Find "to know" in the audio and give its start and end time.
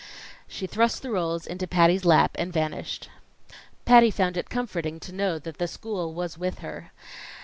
4.99-5.37